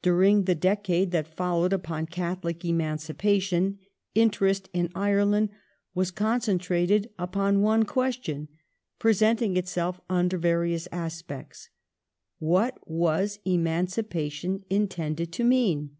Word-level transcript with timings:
During 0.00 0.44
the 0.44 0.54
decade 0.54 1.10
that 1.10 1.26
followed 1.26 1.72
upon 1.72 2.06
Catholic 2.06 2.64
emancipation 2.64 3.80
interest 4.14 4.68
in 4.72 4.92
Ireland 4.94 5.48
was 5.92 6.12
concentrated 6.12 7.10
upon 7.18 7.62
one 7.62 7.84
question— 7.84 8.46
presenting 9.00 9.56
itself 9.56 10.00
under 10.08 10.38
various 10.38 10.86
aspects. 10.92 11.68
What 12.38 12.78
was 12.88 13.40
'* 13.42 13.44
emancipation" 13.58 14.62
intended 14.80 15.32
to 15.32 15.42
mean 15.42 15.96